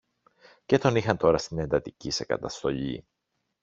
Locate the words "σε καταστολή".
2.11-3.05